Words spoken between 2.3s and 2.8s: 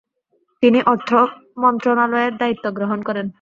দায়িত্ব